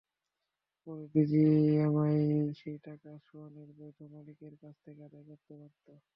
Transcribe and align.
পরে 0.87 1.03
বিজিএমইএ 1.13 2.21
সেই 2.59 2.77
টাকা 2.87 3.11
সোয়ানের 3.25 3.69
বৈধ 3.77 3.97
মালিকদের 4.13 4.53
কাছ 4.61 4.75
থেকে 4.83 5.01
আদায় 5.07 5.25
করতে 5.29 5.53
পারত। 5.59 5.85